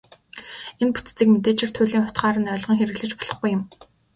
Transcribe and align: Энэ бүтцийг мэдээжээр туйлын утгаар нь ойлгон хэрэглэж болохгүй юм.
Энэ 0.81 0.93
бүтцийг 0.93 1.29
мэдээжээр 1.31 1.71
туйлын 1.73 2.05
утгаар 2.07 2.37
нь 2.41 2.51
ойлгон 2.53 2.77
хэрэглэж 2.79 3.11
болохгүй 3.15 3.49
юм. 3.57 3.63